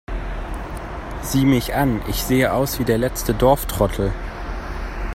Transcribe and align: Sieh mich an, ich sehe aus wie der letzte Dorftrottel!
Sieh 1.21 1.45
mich 1.45 1.75
an, 1.75 2.01
ich 2.09 2.23
sehe 2.23 2.53
aus 2.53 2.79
wie 2.79 2.85
der 2.85 2.97
letzte 2.97 3.35
Dorftrottel! 3.35 4.11